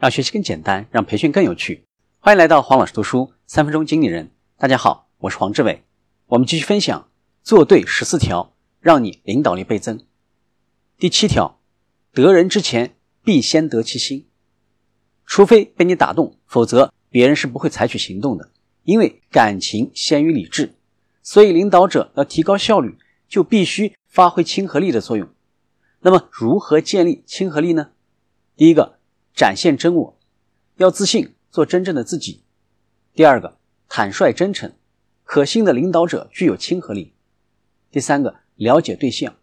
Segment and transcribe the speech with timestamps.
[0.00, 1.84] 让学习更简单，让培训更有趣。
[2.20, 4.30] 欢迎来到黄老师读书三分钟经理人。
[4.56, 5.84] 大家好，我是黄志伟。
[6.28, 7.10] 我们继续分享
[7.42, 10.00] 做对十四条，让你领导力倍增。
[10.96, 11.60] 第七条，
[12.14, 14.26] 得人之前必先得其心。
[15.26, 18.48] 除非被你打动，否则别人是不会采取行动的。
[18.84, 20.76] 因为感情先于理智，
[21.22, 22.96] 所以领导者要提高效率，
[23.28, 25.28] 就必须发挥亲和力的作用。
[26.00, 27.90] 那么，如何建立亲和力呢？
[28.56, 28.98] 第一个，
[29.34, 30.18] 展现真我，
[30.76, 32.42] 要自信，做真正的自己。
[33.14, 33.56] 第二个，
[33.88, 34.72] 坦率真诚，
[35.24, 37.12] 可信的领导者具有亲和力。
[37.90, 39.36] 第三个，了解对象，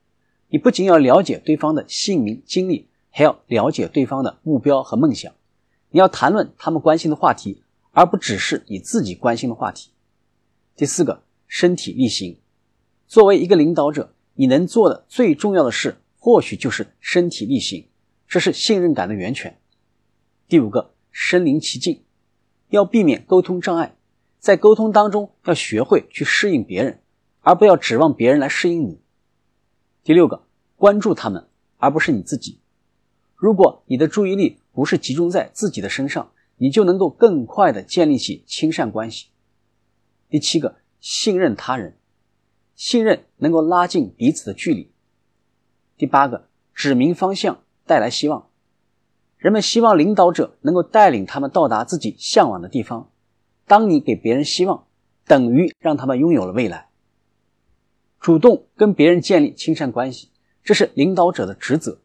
[0.49, 5.33] 你不仅要了解对方的姓名、经历，还要了解对方的目标和梦想。
[5.89, 9.91] 你要谈论他们关心的话题，而不只是你自己关心的话题。
[10.75, 12.39] 第四个，身体力行，
[13.07, 15.97] 作为一个领导者，你能做的最重要的事。
[16.19, 17.87] 或许就是身体力行，
[18.27, 19.57] 这是信任感的源泉。
[20.49, 22.05] 第五个，身临其境，
[22.69, 23.97] 要避免沟通障碍，
[24.39, 27.01] 在沟通当中要学会去适应别人，
[27.41, 29.01] 而不要指望别人来适应你。
[30.03, 32.61] 第六个，关注他们，而不是你自己。
[33.35, 39.27] 如果你的注意力不是集中在自己的身上，你就能够更快的建立起亲善关系。
[40.29, 41.97] 第七个，信任他人，
[42.73, 44.93] 信任能够拉近彼此的距离。
[45.97, 48.49] 第八个，指明方向，带来希望。
[49.37, 53.11] 人们希望领导者能够带领他们到达自己向往的地方。
[53.65, 54.87] 当你给别人希望，
[55.25, 56.89] 等于让他们拥有了未来。
[58.19, 60.29] 主动跟别人建立亲善关系，
[60.63, 61.99] 这是领导者的职责。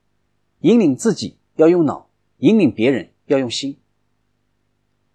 [0.61, 3.79] 引领自己要用脑，引领别人要用心。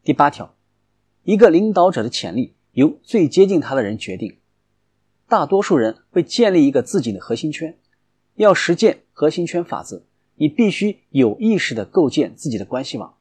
[0.03, 0.55] 第八条，
[1.23, 4.39] 一个领导者的潜力由最接近他的人决定。
[5.27, 7.77] 大多数人会建立一个自己的核心圈。
[8.35, 10.03] 要实践核心圈法则，
[10.39, 13.17] 你必须有意识的构建自己的关系网。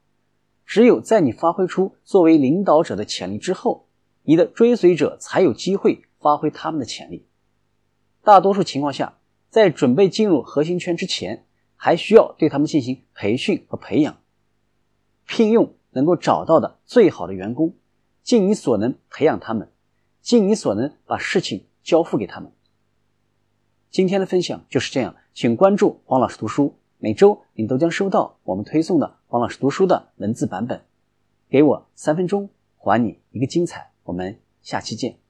[0.65, 3.87] 只有在你发挥出作为领导者的潜力之后，
[4.23, 7.27] 你的追随者才有机会发挥他们的潜力。
[8.23, 9.19] 大多数情况下，
[9.49, 11.47] 在准备进入核心圈之前，
[11.77, 14.19] 还需要对他们进行培训和培养，
[15.27, 17.75] 聘用能够找到的最好的员工，
[18.23, 19.71] 尽你所能培养他们，
[20.21, 22.51] 尽你所能把事情交付给他们。
[23.91, 30.83] 今天的分享就是这样，请关注黄老师读书，每周你都将收到我们推送的黄老师读书的文字版本。
[31.49, 33.91] 给我三分钟，还你一个精彩。
[34.05, 35.26] 我们下期见。